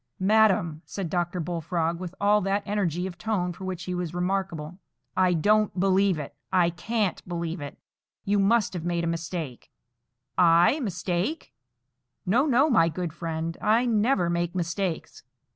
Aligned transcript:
"Madam," 0.19 0.81
said 0.83 1.11
Dr. 1.11 1.39
Bullfrog, 1.39 1.99
with 1.99 2.15
all 2.19 2.41
that 2.41 2.63
energy 2.65 3.05
of 3.05 3.19
tone 3.19 3.53
for 3.53 3.65
which 3.65 3.83
he 3.83 3.93
was 3.93 4.15
remarkable, 4.15 4.79
"I 5.15 5.33
don't 5.35 5.79
believe 5.79 6.17
it,—I 6.17 6.71
can't 6.71 7.21
believe 7.29 7.61
it. 7.61 7.77
You 8.25 8.39
must 8.39 8.73
have 8.73 8.83
made 8.83 9.03
a 9.03 9.15
mistake." 9.15 9.69
"I 10.39 10.79
mistake! 10.79 11.53
No, 12.25 12.47
no, 12.47 12.67
my 12.67 12.89
good 12.89 13.13
friend; 13.13 13.55
I 13.61 13.85
never 13.85 14.27
make 14.27 14.55
mistakes. 14.55 15.21